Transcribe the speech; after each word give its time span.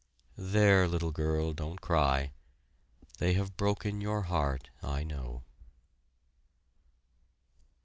There, 0.35 0.87
little 0.87 1.11
girl, 1.11 1.53
don't 1.53 1.79
cry! 1.79 2.31
They 3.19 3.33
have 3.33 3.55
broken 3.55 4.01
your 4.01 4.23
heart, 4.23 4.71
I 4.81 5.03
know. 5.03 5.43